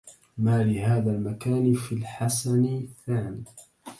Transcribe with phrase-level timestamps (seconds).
[0.37, 3.43] ما لهذا المكان في الحسن ثان